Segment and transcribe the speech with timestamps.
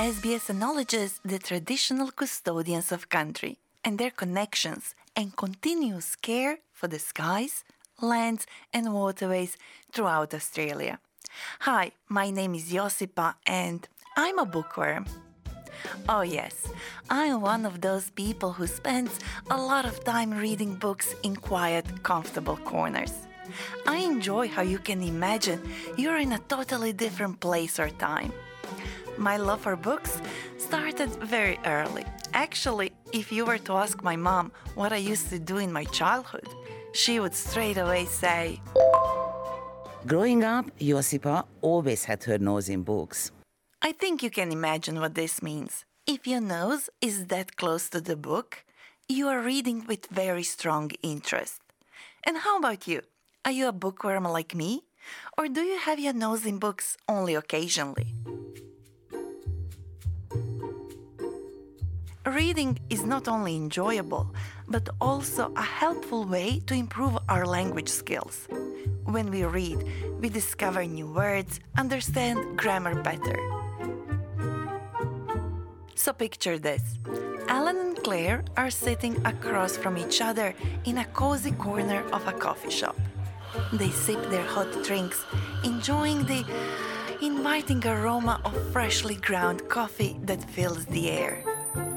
[0.00, 6.98] SBS acknowledges the traditional custodians of country and their connections and continuous care for the
[6.98, 7.64] skies,
[8.00, 9.58] lands, and waterways
[9.92, 10.98] throughout Australia.
[11.60, 13.86] Hi, my name is Josipa and
[14.16, 15.04] I'm a bookworm.
[16.08, 16.72] Oh, yes,
[17.10, 19.18] I'm one of those people who spends
[19.50, 23.12] a lot of time reading books in quiet, comfortable corners.
[23.86, 25.60] I enjoy how you can imagine
[25.98, 28.32] you're in a totally different place or time.
[29.20, 30.18] My love for books
[30.56, 32.06] started very early.
[32.32, 35.84] Actually, if you were to ask my mom what I used to do in my
[35.84, 36.48] childhood,
[36.94, 38.62] she would straight away say,
[40.06, 43.30] Growing up, Josipa always had her nose in books.
[43.82, 45.84] I think you can imagine what this means.
[46.06, 48.64] If your nose is that close to the book,
[49.06, 51.60] you are reading with very strong interest.
[52.24, 53.02] And how about you?
[53.44, 54.84] Are you a bookworm like me?
[55.36, 58.14] Or do you have your nose in books only occasionally?
[62.30, 64.32] Reading is not only enjoyable,
[64.68, 68.46] but also a helpful way to improve our language skills.
[69.02, 69.82] When we read,
[70.20, 73.36] we discover new words, understand grammar better.
[75.96, 77.00] So picture this
[77.48, 82.32] Alan and Claire are sitting across from each other in a cozy corner of a
[82.32, 82.96] coffee shop.
[83.72, 85.24] They sip their hot drinks,
[85.64, 86.44] enjoying the
[87.20, 91.42] inviting aroma of freshly ground coffee that fills the air.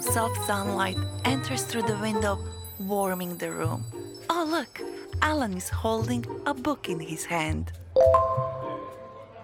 [0.00, 2.38] Soft sunlight enters through the window,
[2.78, 3.84] warming the room.
[4.28, 4.80] Oh, look,
[5.22, 7.72] Alan is holding a book in his hand.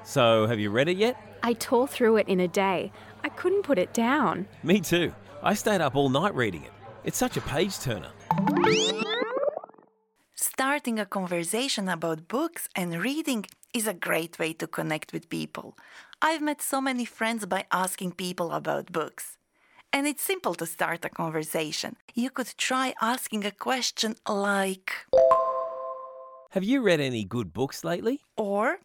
[0.05, 1.17] So, have you read it yet?
[1.43, 2.93] I tore through it in a day.
[3.25, 4.47] I couldn't put it down.
[4.62, 5.12] Me too.
[5.43, 6.72] I stayed up all night reading it.
[7.05, 8.11] It's such a page turner.
[10.34, 15.77] Starting a conversation about books and reading is a great way to connect with people.
[16.21, 19.38] I've met so many friends by asking people about books.
[19.93, 21.97] And it's simple to start a conversation.
[22.15, 24.93] You could try asking a question like,
[26.50, 28.21] Have you read any good books lately?
[28.37, 28.78] or,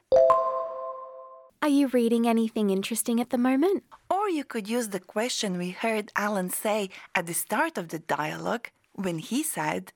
[1.62, 3.84] Are you reading anything interesting at the moment?
[4.10, 8.00] or you could use the question we heard Alan say at the start of the
[8.00, 9.92] dialogue when he said,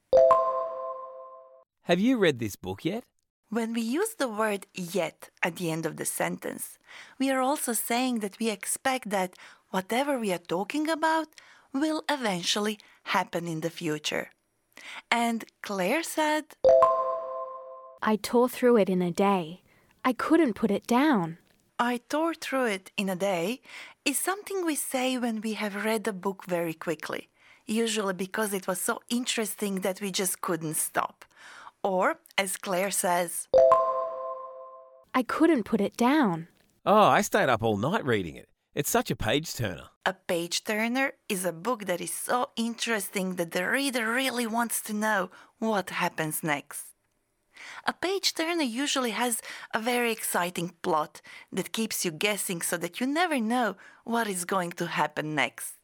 [1.83, 3.03] Have you read this book yet?
[3.49, 6.77] When we use the word yet at the end of the sentence,
[7.17, 9.37] we are also saying that we expect that
[9.69, 11.29] whatever we are talking about
[11.73, 14.31] will eventually happen in the future.
[15.09, 16.43] And Claire said,
[18.01, 19.61] I tore through it in a day.
[20.03, 21.37] I couldn't put it down.
[21.79, 23.61] I tore through it in a day
[24.03, 27.29] is something we say when we have read a book very quickly,
[27.65, 31.23] usually because it was so interesting that we just couldn't stop.
[31.87, 33.47] Or, as Claire says,
[35.15, 36.49] I couldn't put it down.
[36.85, 38.49] Oh, I stayed up all night reading it.
[38.75, 39.87] It's such a page turner.
[40.05, 44.81] A page turner is a book that is so interesting that the reader really wants
[44.81, 46.87] to know what happens next.
[47.85, 49.41] A page turner usually has
[49.73, 51.21] a very exciting plot
[51.53, 55.75] that keeps you guessing so that you never know what is going to happen next.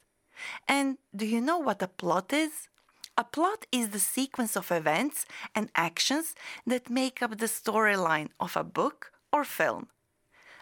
[0.68, 2.68] And do you know what a plot is?
[3.16, 6.34] A plot is the sequence of events and actions
[6.66, 9.88] that make up the storyline of a book or film.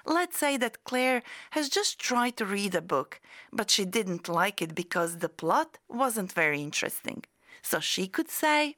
[0.06, 3.22] Let's say that Claire has just tried to read a book,
[3.54, 7.24] but she didn't like it because the plot wasn't very interesting.
[7.62, 8.76] So she could say,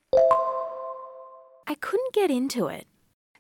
[1.66, 2.86] I couldn't get into it.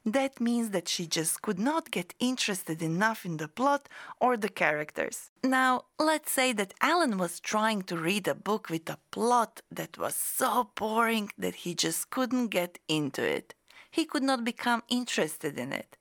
[0.05, 3.87] That means that she just could not get interested enough in the plot
[4.19, 5.31] or the characters.
[5.43, 9.97] Now, let's say that Alan was trying to read a book with a plot that
[9.97, 13.55] was so boring that he just couldn't get into it.
[13.89, 15.97] He could not become interested in it.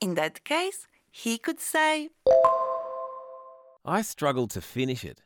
[0.00, 2.10] In that case, he could say,
[3.84, 5.20] I struggled to finish it.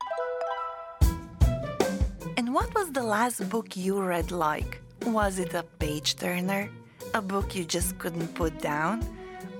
[2.36, 4.82] And what was the last book you read like?
[5.06, 6.70] Was it a page turner?
[7.12, 9.04] A book you just couldn't put down?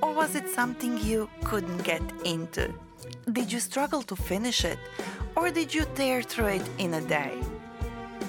[0.03, 2.73] Or was it something you couldn't get into?
[3.33, 4.79] Did you struggle to finish it?
[5.35, 7.35] Or did you tear through it in a day?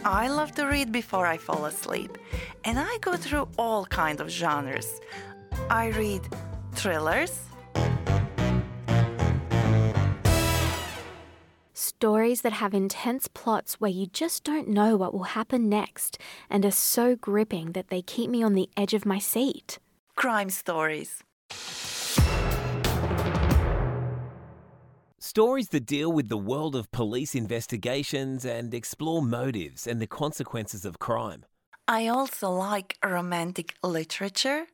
[0.04, 2.18] I love to read before I fall asleep,
[2.66, 5.00] and I go through all kinds of genres.
[5.70, 6.22] I read
[6.74, 7.38] thrillers,
[12.02, 16.18] Stories that have intense plots where you just don't know what will happen next
[16.50, 19.78] and are so gripping that they keep me on the edge of my seat.
[20.16, 21.22] Crime stories.
[25.20, 30.86] Stories that deal with the world of police investigations and explore motives and the consequences
[30.86, 31.46] of crime.
[31.88, 34.66] I also like romantic literature.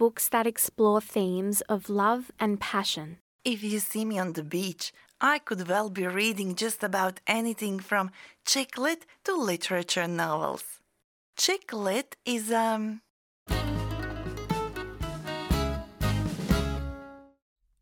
[0.00, 3.18] Books that explore themes of love and passion.
[3.44, 7.80] If you see me on the beach, I could well be reading just about anything
[7.80, 8.10] from
[8.46, 10.64] chick lit to literature novels.
[11.36, 13.02] Chick lit is um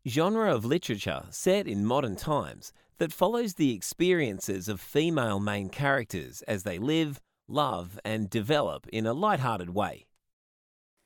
[0.05, 6.41] Genre of literature set in modern times that follows the experiences of female main characters
[6.49, 10.08] as they live, love, and develop in a light-hearted way.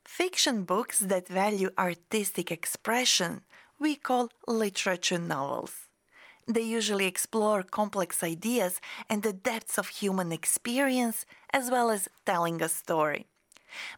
[0.05, 3.41] Fiction books that value artistic expression
[3.79, 5.87] we call literature novels.
[6.47, 12.61] They usually explore complex ideas and the depths of human experience as well as telling
[12.61, 13.27] a story.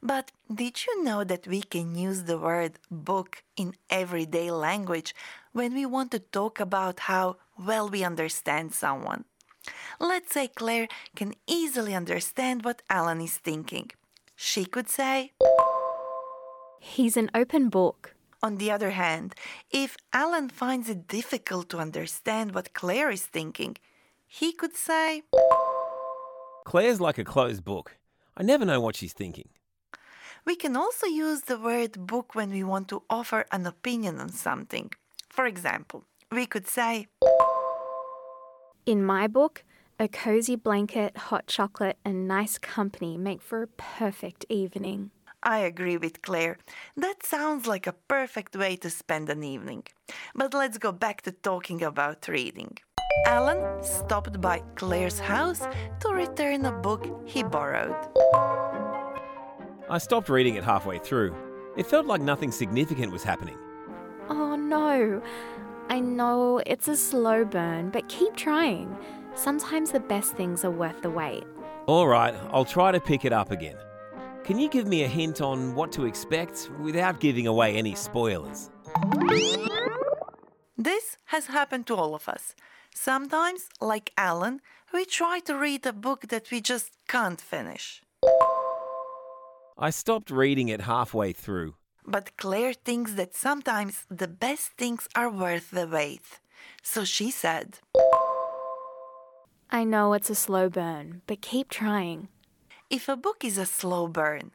[0.02, 5.14] But did you know that we can use the word book in everyday language
[5.52, 9.26] when we want to talk about how well we understand someone?
[10.00, 13.92] Let's say Claire can easily understand what Alan is thinking.
[14.36, 15.32] She could say,
[16.94, 18.14] He's an open book.
[18.44, 19.34] on the other hand,
[19.72, 23.76] if Alan finds it difficult to understand what Claire is thinking,
[24.28, 25.24] he could say,
[26.64, 27.98] Claire's like a closed book.
[28.38, 29.50] I never know what she's thinking.
[30.46, 34.30] We can also use the word book when we want to offer an opinion on
[34.30, 34.92] something.
[35.28, 37.08] For example, we could say,
[38.86, 39.64] In my book,
[40.00, 43.68] a cozy blanket, hot chocolate, and nice company make for a
[43.98, 45.10] perfect evening.
[45.46, 46.58] I agree with Claire.
[46.98, 49.84] That sounds like a perfect way to spend an evening.
[50.34, 52.80] But let's go back to talking about reading.
[53.28, 55.62] Alan stopped by Claire's house
[56.00, 57.96] to return a book he borrowed.
[59.88, 61.36] I stopped reading it halfway through.
[61.78, 63.58] It felt like nothing significant was happening.
[64.30, 65.22] Oh no!
[65.90, 68.98] I know it's a slow burn, but keep trying.
[69.36, 71.44] Sometimes the best things are worth the wait.
[71.86, 73.76] All right, I'll try to pick it up again.
[74.46, 78.70] Can you give me a hint on what to expect without giving away any spoilers?
[80.78, 82.54] This has happened to all of us.
[82.94, 84.62] Sometimes, like Alan,
[84.94, 88.04] we try to read a book that we just can't finish.
[89.80, 91.74] I stopped reading it halfway through.
[92.06, 96.40] But Claire thinks that sometimes the best things are worth the wait.
[96.84, 97.80] So she said,
[99.72, 102.28] I know it's a slow burn, but keep trying.
[102.96, 104.52] If a book is a slow burn,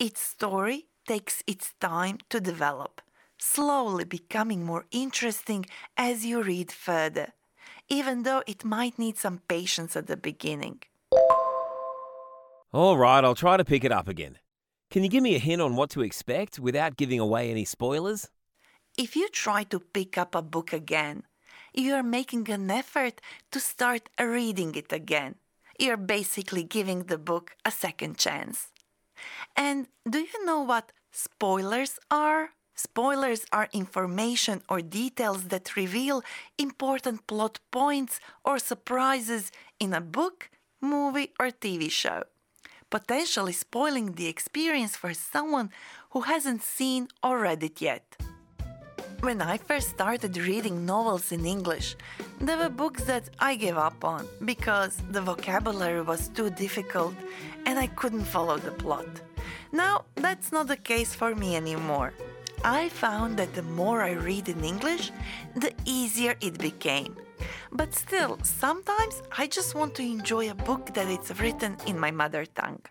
[0.00, 3.00] its story takes its time to develop,
[3.38, 5.64] slowly becoming more interesting
[5.96, 7.34] as you read further,
[7.88, 10.82] even though it might need some patience at the beginning.
[12.72, 14.38] All right, I'll try to pick it up again.
[14.90, 18.28] Can you give me a hint on what to expect without giving away any spoilers?
[18.98, 21.22] If you try to pick up a book again,
[21.72, 23.20] you are making an effort
[23.52, 25.36] to start reading it again.
[25.78, 28.68] You're basically giving the book a second chance.
[29.56, 32.50] And do you know what spoilers are?
[32.76, 36.22] Spoilers are information or details that reveal
[36.58, 40.50] important plot points or surprises in a book,
[40.80, 42.24] movie, or TV show,
[42.90, 45.70] potentially spoiling the experience for someone
[46.10, 48.16] who hasn't seen or read it yet.
[49.20, 51.96] When I first started reading novels in English,
[52.40, 57.14] there were books that I gave up on because the vocabulary was too difficult
[57.66, 59.08] and I couldn't follow the plot.
[59.72, 62.12] Now, that's not the case for me anymore.
[62.64, 65.10] I found that the more I read in English,
[65.54, 67.16] the easier it became.
[67.72, 72.10] But still, sometimes I just want to enjoy a book that is written in my
[72.10, 72.82] mother tongue.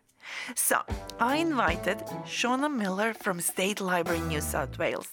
[0.55, 0.77] So,
[1.19, 5.09] I invited Shauna Miller from State Library New South Wales.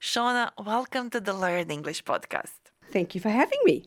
[0.00, 2.58] Shauna, welcome to the Learn English podcast.
[2.90, 3.84] Thank you for having me.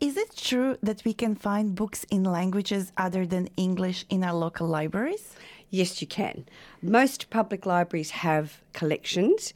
[0.00, 4.34] Is it true that we can find books in languages other than English in our
[4.34, 5.34] local libraries?
[5.70, 6.46] Yes, you can.
[6.82, 9.54] Most public libraries have collections.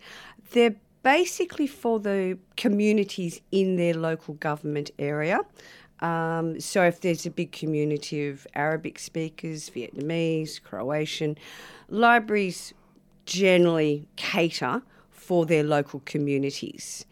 [0.50, 5.40] They're basically for the communities in their local government area.
[6.00, 11.38] Um, so, if there's a big community of Arabic speakers, Vietnamese, Croatian,
[11.88, 12.75] libraries
[13.25, 14.82] generally cater
[15.22, 17.06] for their local communities.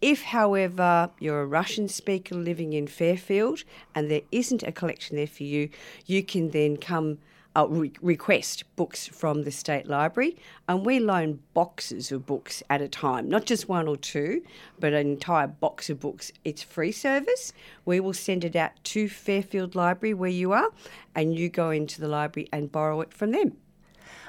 [0.00, 3.62] If, however, you're a Russian speaker living in Fairfield
[3.94, 5.68] and there isn't a collection there for you,
[6.06, 7.18] you can then come
[7.54, 10.36] uh, re- request books from the State Library,
[10.68, 14.42] and we loan boxes of books at a time, not just one or two,
[14.80, 16.32] but an entire box of books.
[16.44, 17.52] It's free service.
[17.84, 20.70] We will send it out to Fairfield Library where you are,
[21.14, 23.58] and you go into the library and borrow it from them.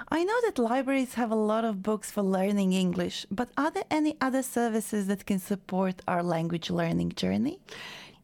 [0.10, 3.86] I know that libraries have a lot of books for learning English, but are there
[3.90, 7.60] any other services that can support our language learning journey?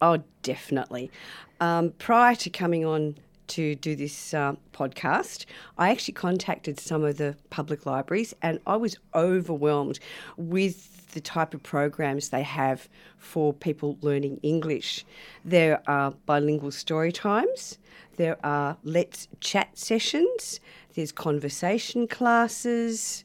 [0.02, 1.12] Oh, definitely.
[1.60, 3.16] Um, prior to coming on
[3.48, 5.46] to do this uh, podcast,
[5.78, 10.00] I actually contacted some of the public libraries and I was overwhelmed
[10.38, 12.88] with the type of programs they have
[13.18, 15.06] for people learning English.
[15.44, 17.80] There are bilingual story times,
[18.18, 20.60] there are let's chat sessions,
[20.96, 23.24] there's conversation classes,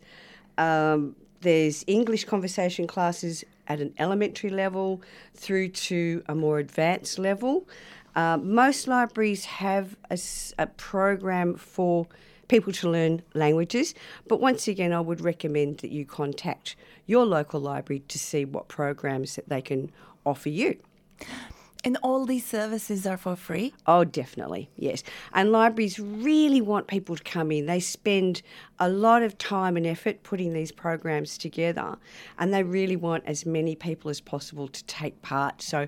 [0.59, 5.03] um, there's English conversation classes at an elementary level
[5.35, 7.67] through to a more advanced level.
[8.15, 10.19] Uh, most libraries have a,
[10.59, 12.07] a, program for
[12.47, 13.95] people to learn languages,
[14.29, 18.69] but once again, I would recommend that you contact your local library to see what
[18.69, 19.91] programs that they can
[20.25, 20.79] offer you.
[21.85, 23.75] And all these services are for free?
[23.87, 25.03] Oh, definitely, yes.
[25.35, 27.67] And libraries really want people to come in.
[27.67, 28.41] They spend
[28.79, 31.97] a lot of time and effort putting these programs together,
[32.39, 35.61] and they really want as many people as possible to take part.
[35.61, 35.87] So,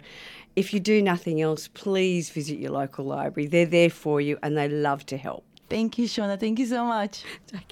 [0.54, 3.46] if you do nothing else, please visit your local library.
[3.46, 5.44] They're there for you and they love to help.
[5.68, 6.38] Thank you, Shauna.
[6.38, 7.24] Thank you so much.
[7.54, 7.64] Okay.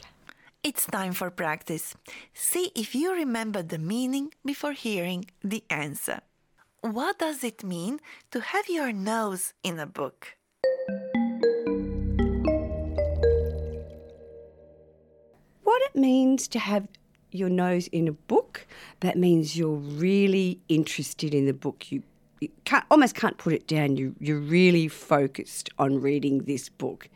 [0.62, 1.94] It's time for practice.
[2.32, 6.20] See if you remember the meaning before hearing the answer.
[6.84, 7.98] What does it mean
[8.30, 10.36] to have your nose in a book?
[15.62, 16.86] What it means to have
[17.30, 18.66] your nose in a book,
[19.00, 21.90] that means you're really interested in the book.
[21.90, 22.02] You,
[22.40, 23.96] you can't, almost can't put it down.
[23.96, 27.08] You, you're really focused on reading this book.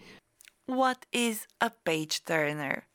[0.65, 2.88] What is a page turner?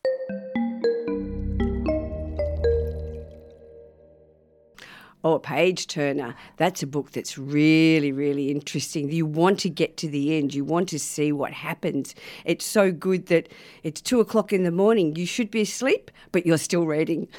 [5.23, 6.35] Oh, a page turner.
[6.57, 9.09] That's a book that's really, really interesting.
[9.09, 10.53] You want to get to the end.
[10.53, 12.13] You want to see what happens.
[12.43, 13.47] It's so good that
[13.83, 15.15] it's two o'clock in the morning.
[15.15, 17.29] You should be asleep, but you're still reading.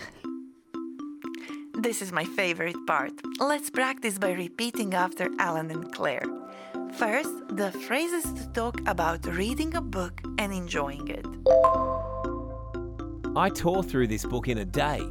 [1.74, 3.12] This is my favorite part.
[3.38, 6.24] Let's practice by repeating after Alan and Claire.
[6.94, 11.26] First, the phrases to talk about reading a book and enjoying it.
[13.36, 15.02] I tore through this book in a day.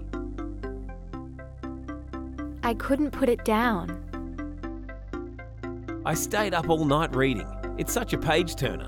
[2.65, 4.00] I couldn't put it down.
[6.05, 7.48] I stayed up all night reading.
[7.77, 8.88] It's such a page turner.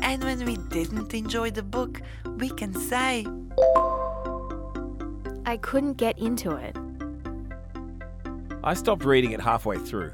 [0.00, 2.00] And when we didn't enjoy the book,
[2.38, 3.26] we can say,
[5.44, 6.74] I couldn't get into it.
[8.64, 10.12] I stopped reading it halfway through.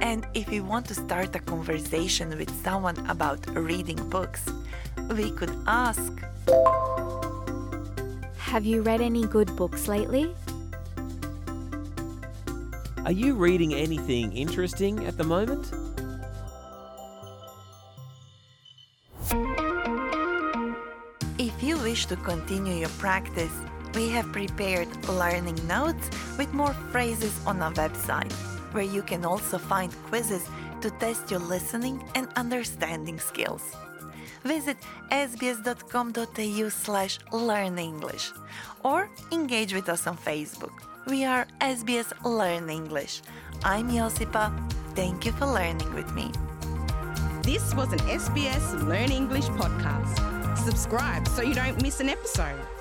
[0.00, 4.48] And if you want to start a conversation with someone about reading books,
[5.16, 6.12] we could ask
[8.38, 10.34] Have you read any good books lately?
[13.04, 15.72] Are you reading anything interesting at the moment?
[21.38, 23.52] If you wish to continue your practice,
[23.94, 28.32] we have prepared learning notes with more phrases on our website,
[28.72, 30.46] where you can also find quizzes
[30.82, 33.74] to test your listening and understanding skills
[34.44, 34.76] visit
[35.10, 38.32] sbs.com.au slash learnenglish
[38.84, 40.72] or engage with us on Facebook.
[41.06, 43.22] We are SBS Learn English.
[43.64, 44.52] I'm Josipa.
[44.94, 46.30] Thank you for learning with me.
[47.42, 50.58] This was an SBS Learn English podcast.
[50.58, 52.77] Subscribe so you don't miss an episode.